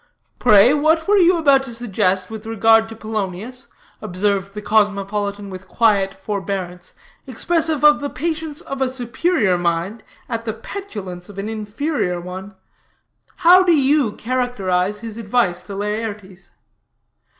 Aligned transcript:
"Pray, 0.39 0.73
what 0.73 1.07
were 1.07 1.17
you 1.19 1.37
about 1.37 1.61
to 1.61 1.75
suggest 1.75 2.31
with 2.31 2.47
regard 2.47 2.89
to 2.89 2.95
Polonius," 2.95 3.67
observed 4.01 4.55
the 4.55 4.59
cosmopolitan 4.63 5.51
with 5.51 5.67
quiet 5.67 6.15
forbearance, 6.15 6.95
expressive 7.27 7.83
of 7.83 7.99
the 7.99 8.09
patience 8.09 8.61
of 8.61 8.81
a 8.81 8.89
superior 8.89 9.59
mind 9.59 10.01
at 10.27 10.43
the 10.43 10.53
petulance 10.53 11.29
of 11.29 11.37
an 11.37 11.47
inferior 11.47 12.19
one; 12.19 12.55
"how 13.45 13.61
do 13.61 13.79
you 13.79 14.13
characterize 14.13 15.01
his 15.01 15.17
advice 15.17 15.61
to 15.61 15.75
Laertes?" 15.75 16.49